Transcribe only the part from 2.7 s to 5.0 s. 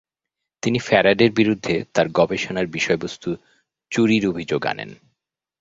বিষয়বস্তু চুরির অভিযোগ আনেন।